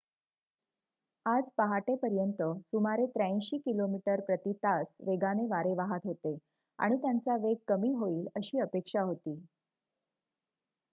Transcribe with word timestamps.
आज 1.25 1.49
पहाटेपर्यंत 1.57 2.37
सुमारे 2.69 3.03
८३ 3.17 3.49
किमी 3.59 3.99
प्रति 4.05 4.53
तास 4.63 4.87
वेगाने 5.07 5.45
वारे 5.47 5.73
वाहत 5.75 6.05
होते 6.05 6.35
आणि 6.79 6.97
त्यांचा 6.97 7.35
वेग 7.43 7.57
कमी 7.67 7.91
होईल 7.95 8.25
अशी 8.35 8.59
अपेक्षा 8.61 9.01
होती 9.03 9.35